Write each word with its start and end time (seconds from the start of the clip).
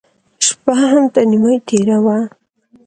شپه 0.45 0.73
هم 0.91 1.03
تر 1.13 1.23
نيمايي 1.31 1.59
تېره 1.67 1.97
وه. 2.05 2.17